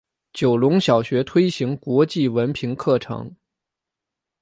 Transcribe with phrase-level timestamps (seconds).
[0.33, 3.35] 九龙小学推行国际文凭课程。